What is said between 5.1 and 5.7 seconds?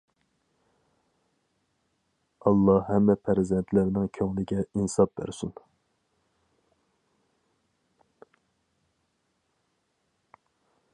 بەرسۇن!